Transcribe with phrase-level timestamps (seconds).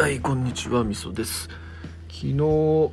[0.00, 1.50] はいこんにちはみそです。
[2.08, 2.90] 昨日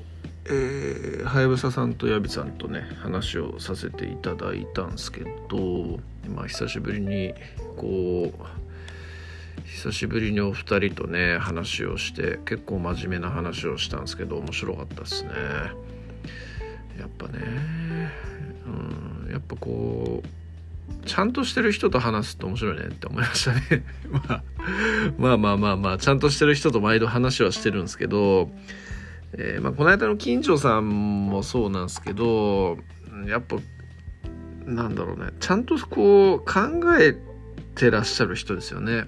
[0.49, 7.33] え、はやぶささんとやびさんとね話をさせていただいたんですけどまあ久しぶりに
[7.77, 15.29] こう久しぶりにお二人とね話をして結構真面目な話をしたんですけど面白かったですね。
[16.99, 17.39] やっぱね
[18.65, 20.27] うんやっぱこう
[21.07, 24.43] ちゃんとしてる人と話すと面白いねって思いましたね まあ、
[25.17, 28.51] まあまあまあまあちゃんとしてる人と毎度話はしてるんですけど、
[29.33, 32.77] えー、まあ、この間の金城さんもそうなんですけど
[33.25, 33.57] やっぱ
[34.65, 37.17] なんだろうねちゃんとこう考え
[37.75, 39.05] てらっしゃる人ですよね。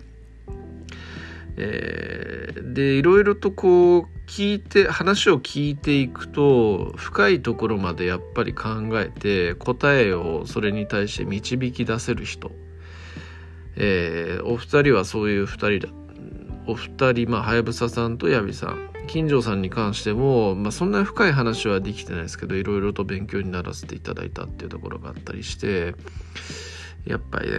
[1.61, 12.52] えー、でいろいろとこう聞いて話を聞いていくと深いところまでやっぱり考えて答えをそれに対して導き出せる人、
[13.75, 15.93] えー、お二人はそういう二人だ。
[16.67, 18.89] お二人まあはやぶささんとやびさん。
[19.08, 25.95] 金城さんに関しても、まあ、そんな深い話はできてないですけどいろいろと勉強にならせていただいたっていうところがあったりして
[27.08, 27.58] やっぱりね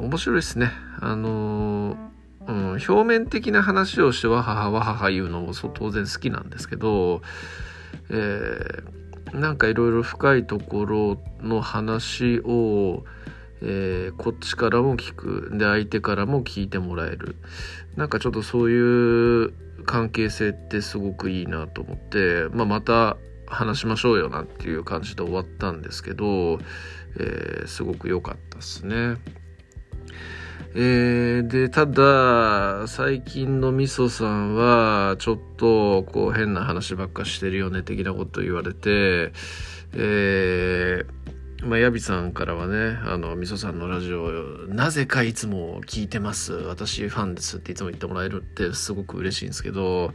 [0.00, 0.72] 面白いですね。
[0.98, 2.15] あのー
[2.48, 7.22] うん、表面的な話をしてわははわはは言うのも当然好きなんですけど、
[8.10, 13.04] えー、なんかいろいろ深いところの話を、
[13.62, 17.36] えー、こっちからも聞くで相手からも聞いてもらえる
[17.96, 19.52] なんかちょっとそういう
[19.84, 23.16] 関係性ってすごくいいなと思って、まあ、また
[23.46, 26.58] 話しましょうよなっていう感じで終わったんですけど、
[27.18, 29.16] えー、すごく良かったですね。
[30.78, 39.32] えー、で、ただ、最近のみそさんは、ちょっと、こう、変な話ばっかしてるよね、的なこと言われて、
[39.94, 46.52] えー、まあ、ヤビさんからはね、あの、みそさんのラジオ、なぜかいつも聞いてます。
[46.52, 50.12] 私ファンですっていつも言ってもらえるってすごく嬉しいんですけど、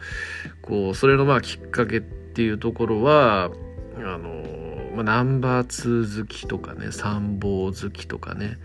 [0.62, 3.50] こう、それのまあきっかけっていうところは、
[3.98, 4.46] あの、
[4.94, 8.60] まあ、ナンバー2好きとかね、参謀好きとかね、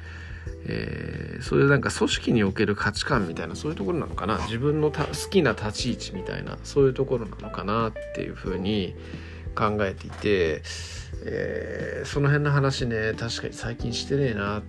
[0.68, 4.38] えー、そういうなんか組織における価値観みたいなそういうところなのかな？
[4.46, 8.96] 自分の好きな立ち位置みたいなそういうところなのかなっていうふうに
[9.54, 10.62] 考えていて、
[11.24, 14.62] えー、その辺の話ね確かに最近してねえな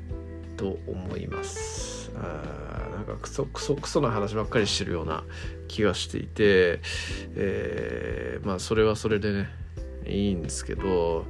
[0.56, 2.12] と思います。
[2.16, 5.24] あなんかクソクソクソな話ばっかりしてるような
[5.68, 6.80] 気がしていて、
[7.36, 9.50] えー、まあそれはそれでね
[10.06, 11.26] いいんですけど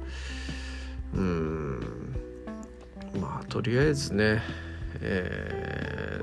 [1.14, 2.07] うん。
[3.20, 4.42] まあとりあえずね
[5.00, 6.20] え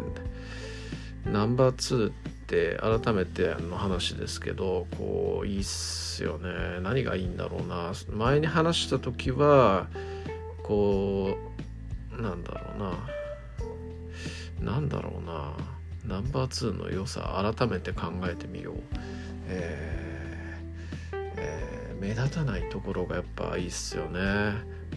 [1.26, 2.12] ー、ナンバー2っ
[2.48, 6.80] て改めての話ですけどこういいっすよね。
[6.82, 7.94] 何がいいんだろうな。
[8.10, 9.88] 前に話した時は
[10.64, 11.38] こ
[12.18, 14.74] うなんだろうな。
[14.74, 15.54] なんだろうな。
[16.08, 18.76] ナンバー2の良さ改めて考えてみよう、
[19.48, 24.20] えーえー、目立たないところがやっぱいいっすよね、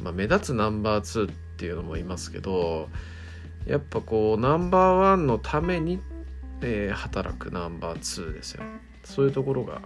[0.02, 2.88] まあ、目立つナンバー2ってっていうのもいますけど
[3.66, 6.00] やっぱこうナンバーワンのために、
[6.60, 8.62] えー、働くナンバー2ですよ
[9.02, 9.82] そういうところが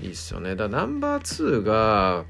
[0.00, 2.24] いいっすよねだからナンバー2が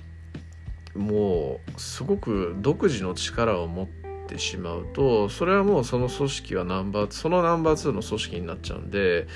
[0.94, 3.86] もうすごく独自の力を持っ
[4.26, 9.26] てしまうとそれはもうその組織はナンバーそのナンバー2の組織になっちゃうんで、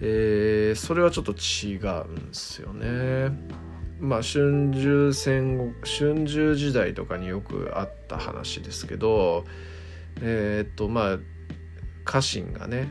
[0.00, 3.66] えー、それはちょっと違うんですよね。
[4.00, 9.44] まあ春秋戦後春秋時代とかによくあった話ですけど
[10.20, 11.18] えー、っとまあ
[12.04, 12.88] 家臣がね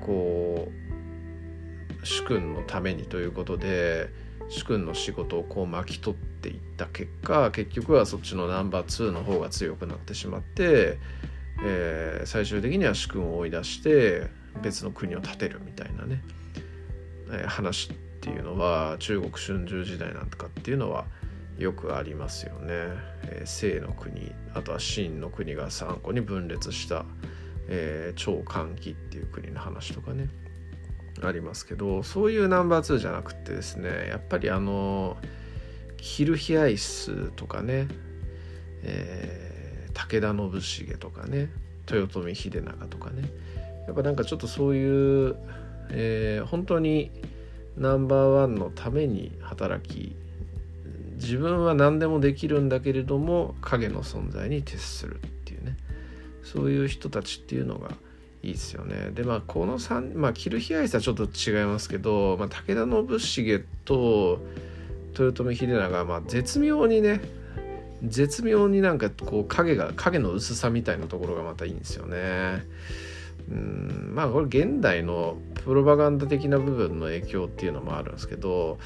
[0.00, 4.08] こう主君のためにということで
[4.48, 10.98] 主君の仕事をこう巻き取っていった結果結局はそっちのナンバー2の方が強くなってしまって、
[11.64, 14.28] えー、最終的には主君を追い出して
[14.62, 16.22] 別の国を建てるみたいなね、
[17.32, 17.90] えー、話
[18.26, 21.04] っていうのは中国春秋時代なんとかっていうのは
[21.58, 22.66] よくありますよね。
[23.22, 27.04] えー、清の国あとは秦の国が3個に分裂した、
[27.68, 30.28] えー、超歓喜っていう国の話とかね
[31.22, 35.16] ありますけどそういうナンバー2じゃなくてですねやっぱりあの
[35.98, 37.86] ヒルヒアイスとかね、
[38.82, 41.48] えー、武田信繁とかね
[41.88, 43.30] 豊臣秀長とかね
[43.86, 45.36] やっぱなんかちょっとそういう、
[45.90, 47.12] えー、本当に
[47.76, 50.16] ナンバーワンのために働き
[51.16, 55.76] 自分は何でもできるんだけれども影の存在に徹するっていうね。
[56.42, 57.90] そういう人たちっていうのが
[58.42, 59.10] いいですよね。
[59.12, 64.40] でまあこの3まあキルヒアイスはちょっと違いますけど、まあ、武田信繁と
[65.18, 67.20] 豊臣秀長まあ絶妙にね
[68.04, 72.64] 絶妙になんかこう影が影の薄さみたいなところがまたいいんですよね。
[73.50, 78.78] うんまあこれ現代のプロパガンダ的な部分の影響っていうのもあるんですけど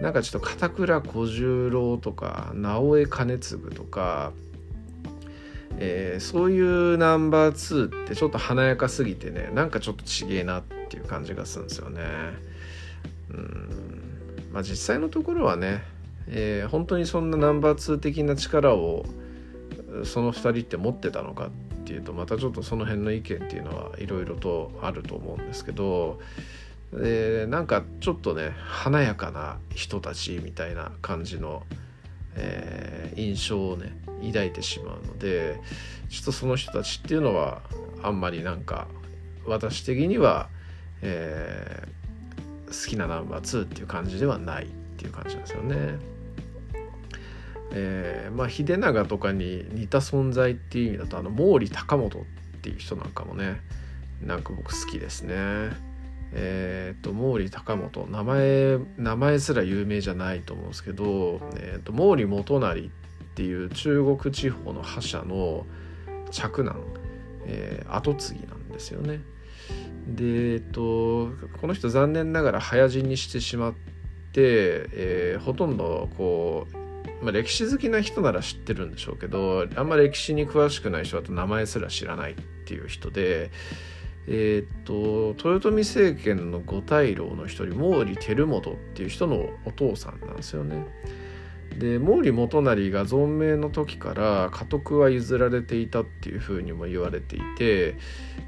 [0.00, 4.32] なんかちょっと片倉小十郎とか直江兼次とか、
[5.78, 12.02] えー、そういうナンバー2ってちょっと華やかすぎてねなんかちょっとちげえなっていう感じがするんですよね。
[13.30, 14.04] うん
[14.52, 15.82] まあ実際のところはね、
[16.28, 19.04] えー、本当にそんなナンバー2的な力を
[20.04, 21.50] その2人って持ってたのかっ
[21.84, 26.18] っていうとまたちょっとその辺の意見っていうのはいろいろとあると思うんですけど
[26.92, 31.62] でなんかちょっとね華やかな人たちみたいな感じの、
[32.36, 33.96] えー、印象をね
[34.26, 35.60] 抱いてしまうので
[36.08, 37.60] ちょっとその人たちっていうのは
[38.02, 38.86] あんまりなんか
[39.46, 40.48] 私的には、
[41.02, 46.13] えー、好きなナンバー2っていう感じではないっていう感じなんですよね。
[47.76, 52.22] えー、まあ秀長とかに似た存在っていう意味だとあの毛利高元っ
[52.62, 53.60] ていう人なんかもね
[54.22, 55.34] なんか僕好きですね。
[56.36, 62.90] えっ、ー、と毛利高元名前名前すら有名じゃないと思うんですけど、えーと、毛利元就っ
[63.34, 65.66] ていう中国地方の覇者の
[66.30, 66.76] 嫡男、
[67.46, 69.20] えー、後継ぎなんですよね。
[70.06, 76.83] でえ、ー、とこの人残念ながら早死にしてしまって、えー、ほとんどこう
[77.22, 83.50] まあ、歴史好きな人なら知ってるんでしょうけどあんま歴史に詳しくない人だと名前すら知らないっていう人で
[84.26, 90.86] えー、っと豊臣政権の五大老の一人毛利輝元っていう人のお父さんなんですよね。
[91.78, 97.96] で毛利元就が存命の時から家督は譲られていたっていうふうにも言われていて、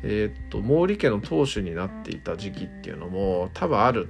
[0.04, 4.08] えー、っと毛利家の当主になっていた時期っていうのも多分ある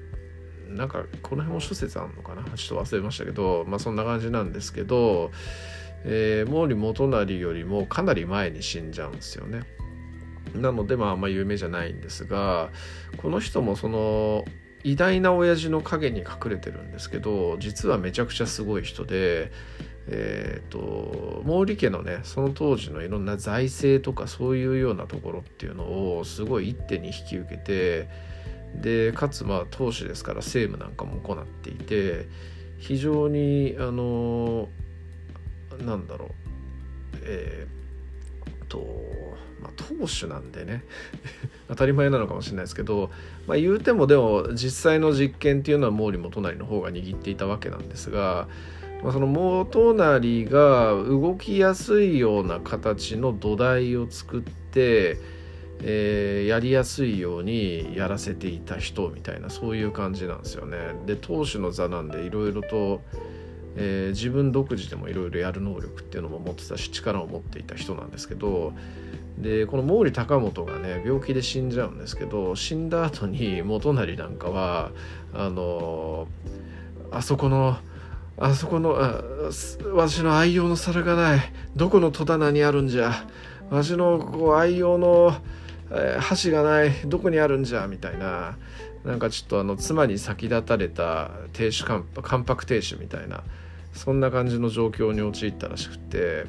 [0.69, 2.43] なんかこの辺も諸説あるのかな？
[2.57, 5.31] ちょっと忘れましたけどまあそんな感じなんですけど、
[6.05, 9.63] えー、毛利元就よりもかなり前に死んじゃうんですよね。
[10.55, 12.71] なのでまああんま有名じゃないんですが
[13.19, 14.45] この人もその
[14.85, 19.51] 偉大な親父の陰に隠れてるんですけど実はめちゃくちゃすごい人で、
[20.07, 28.09] えーと、と毛利家のねその当時のいろんな財政とかそういうようなところっていうのをすごい一手に引き受けて
[28.81, 32.27] でかつまあ投手ですから政務なんかも行っていて
[32.79, 34.69] 非常にあの
[35.85, 36.29] なんだろう
[37.23, 38.79] えー、と
[39.61, 40.85] まあ投手なんでね
[41.69, 43.11] 当たり前なのかもしれないですけど、
[43.47, 48.49] まあ、言うてもでも実際の実験っていうのは毛利元就の方が握っていたわけなんですが、
[49.03, 55.19] まあ、その元就が動きやすいような形の土台を作って
[55.83, 60.79] えー、やりやすいようにやらせていた人みたいなそういう感じなんですよね。
[61.07, 63.03] で当主の座なんでいろいろと、
[63.77, 68.73] えー、自分独自でもいろいろやる能力っていうのも持ってたし力を持っていた人なんですけど
[69.39, 74.93] でこの毛利高元がね病気で死んじゃうんですけど死んだ後に元就なんかは
[75.35, 76.27] あの
[77.11, 77.77] あそこの
[78.39, 79.23] あそこのあ
[79.95, 81.41] 私の愛用の皿がない
[81.75, 83.27] どこの戸棚にあるんじゃ
[83.71, 85.35] わしのこう愛用の
[85.91, 88.57] えー、箸がないどこにあるんじゃみたいな。
[89.05, 92.05] なんかちょっとあの妻に先立たれた亭主関
[92.45, 93.43] 白亭主みたいな。
[93.93, 96.47] そんな感じの状況に陥ったらしくて。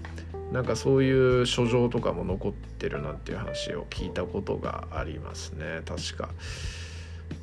[0.51, 5.81] なんかそういう書状とかも残ってるなんていう話を聞いたことがありますね。
[5.85, 6.29] 確か。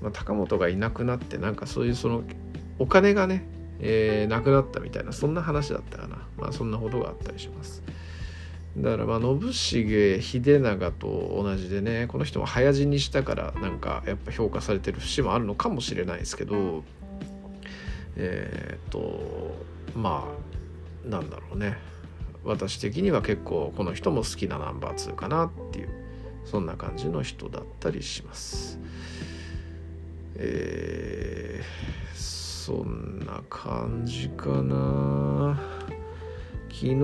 [0.00, 2.22] まあ、高本がいなくなってなんかそういうその
[2.78, 3.46] お金がね、
[3.80, 6.26] えー、なくなったみたいなそんな話だったかな。
[6.38, 7.82] まあそんなことがあったりします。
[8.76, 9.21] だからまあ
[9.52, 16.83] 信繁秀長と同じでねこの人も早死にしたからなんかやっぱ評価されてる節もあるのかもしれないですけど
[18.16, 19.54] えー、っと
[19.97, 20.28] ま
[21.07, 21.76] あなんだろうね
[22.45, 25.88] 私的には結構この人も好きなナンバー2かなっていう
[26.45, 28.78] そんな感じの人だったりします。
[30.37, 35.59] えー、そんな感じかな。
[36.75, 36.95] 昨日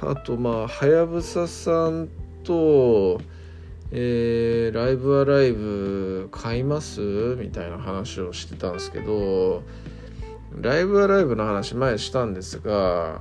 [0.00, 2.08] あとまあはやぶささん
[2.42, 3.20] と、
[3.90, 7.36] えー、ライブアライブ買います？
[7.38, 9.62] みたいな話をしてたんですけど
[10.58, 13.20] ライブアライブの話前したんですが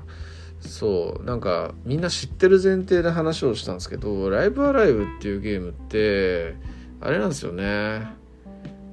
[0.61, 6.55] そうなんかみんな知ってる前提で話をしたんですけどライブアライブっていうゲームって
[7.01, 7.63] あれなんですよね。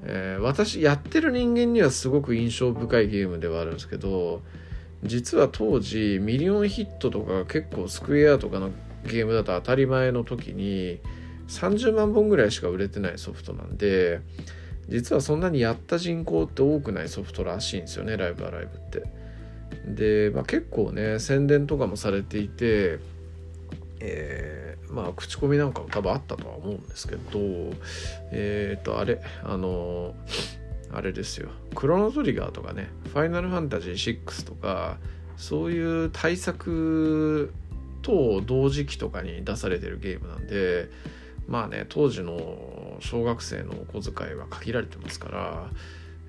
[0.02, 4.42] えー、私やってる人間にはすごく印象深いゲームではあるんですけど
[5.04, 8.70] 実は当時ミリオンヒットとか結構スクエアとかの
[9.04, 11.00] ゲームだと当たり前の時に
[11.48, 14.20] 30万本ぐらいしか売れてないソフトなんで
[14.88, 19.02] 実はそんなにやった人口って多くないソフトらしいんですよねライブアライブって。
[19.86, 22.98] で、まあ、結構ね宣伝とかもされていて、
[24.00, 27.20] えー、まあ口コミなんかも多分あったとは思うんですけど
[28.32, 30.14] えっ、ー、とあれあの
[30.92, 31.50] あれですよ。
[31.74, 34.98] クロノトリガーとかねファイナルファンタジー6とか
[35.36, 37.52] そういう対策
[38.02, 40.88] と同時期とかに出されてるゲームなんで
[41.46, 45.70] まあね当時の小学生のお小遣いは限られてますから、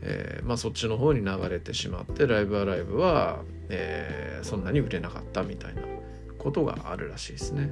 [0.01, 3.39] えー、まあそっちの方に流れてしまってライブアライブは、
[3.69, 5.81] えー、そんなに売れなかったみたいな
[6.39, 7.69] ことがあるらしいですね。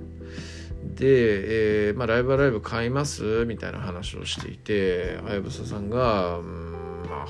[0.84, 3.46] で、えーまあ、ライブアライブ買います？
[3.46, 6.74] みたいな話をしていてはやぶささんが、うん
[7.10, 7.28] まあ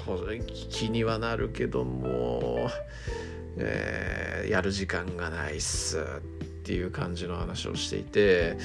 [0.70, 2.70] 気にはなるけども、
[3.58, 6.02] えー、やる時間がないっすっ
[6.64, 8.58] ていう感じの話をしていて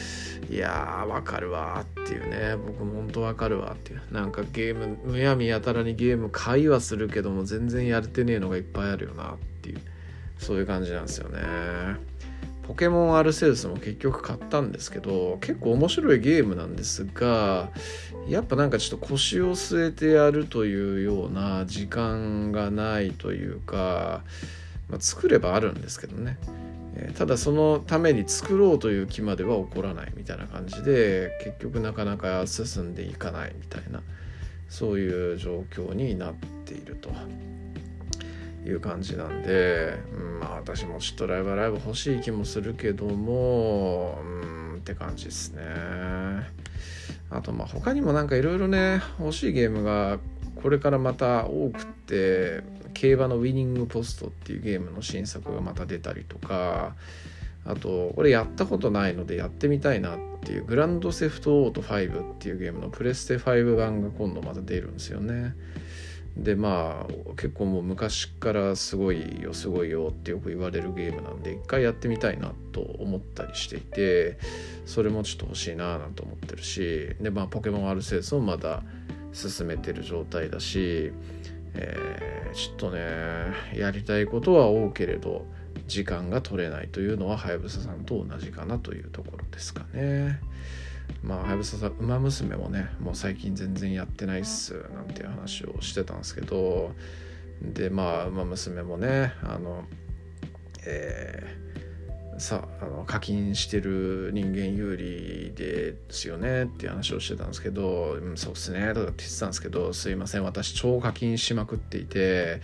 [0.51, 9.81] いやーわかるわっていうね僕も本当わかるわっていうなんかゲームむやみやたらにゲーム買いはするけども全然やれてねえのがいっぱいあるよなっていう
[10.39, 11.41] そういう感じなんですよね。
[12.67, 17.71] ポケモンアルセウスも結局買ったんですけど結構面白いゲームなんですが
[18.29, 24.23] やっぱなんかちょっと腰を据えてやるというような時間がないというか、
[24.89, 26.39] まあ、作ればあるんですけどね、
[26.95, 34.03] えー、ただそのために作ろうという気までは起こらないみたいな感じで結局なかなか進んでいかないみたいな
[34.69, 37.11] そういう状況になっていると。
[38.65, 45.63] いう感じなんで、うん、まあ私もちょっとライブライブ欲しい気もするけどもうんって感じですね
[47.31, 50.19] あとまあ他にもなんかいろいろね欲しいゲームが
[50.63, 52.63] これからまた多くって
[52.95, 56.95] 競馬のウィニングポストっていうゲームの新作がまた出たりとか
[57.65, 65.55] あとこれやったことないのでやってみたいなっていうグランドセフトオート5っていうゲームのプレステ5版が今度また出るんですよね。
[66.37, 74.39] でまあ結構もう昔からすごいよすごいよってよく言われるゲームなんで一回やってみたいなと思ったりしていて
[74.87, 78.83] それもちょっと欲しいななんて思ってるしでまあポケモンアルセウスもまだ
[79.33, 81.13] 進めてる状態だし、
[81.75, 83.01] えー、ちょっとね
[83.75, 85.45] やりたいことは多けれど
[85.87, 90.41] 時間が取れないというのははやぶささんと同じかなというところですかね。
[91.23, 96.93] まあ、はやぶささん、ウマ娘もね、もう最近全然やってないっす、なんていう話をしてたんですけど、
[97.61, 99.85] で、まあ、ウマ娘もね、あの、
[100.85, 112.61] えー、さあの課金してる人間有利ですよねっていう話をしてたんですけど、うん、そうっすねとかって言ってたんですけどすいません私超課金しまくっていて、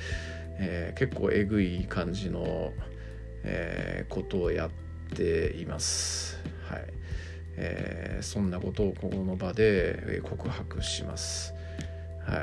[0.59, 2.73] えー、結構えぐい感じの、
[3.45, 4.71] えー、ことをやっ
[5.14, 6.38] ています。
[6.68, 6.98] はい。
[7.60, 11.54] えー、そんなことをここの場で告白します。
[12.24, 12.38] はい、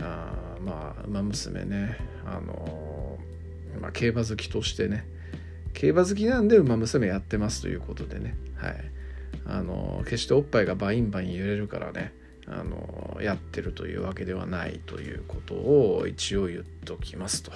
[0.00, 0.32] あ
[0.64, 5.06] まあウマ娘ね、あのー、まあ、競馬好きとしてね
[5.72, 8.76] 競馬好きなんでウマ娘やってますということでね、はい
[9.46, 12.12] あのー、決しておっぱいがバインバイン揺れるからね、
[12.46, 17.50] あのやってるというわけではないということを一応言っときますと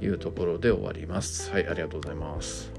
[0.00, 1.50] いうところで終わります。
[1.50, 2.75] はい、ありがとうございます。